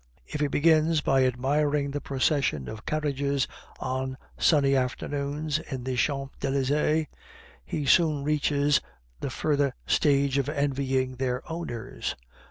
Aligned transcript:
If 0.25 0.41
he 0.41 0.47
begins 0.47 1.01
by 1.01 1.25
admiring 1.25 1.91
the 1.91 2.01
procession 2.01 2.67
of 2.67 2.87
carriages 2.87 3.47
on 3.79 4.17
sunny 4.35 4.75
afternoons 4.75 5.59
in 5.59 5.83
the 5.83 5.95
Champs 5.95 6.43
Elysees, 6.43 7.05
he 7.63 7.85
soon 7.85 8.23
reaches 8.23 8.81
the 9.19 9.29
further 9.29 9.75
stage 9.85 10.39
of 10.39 10.49
envying 10.49 11.17
their 11.17 11.43
owners. 11.51 12.15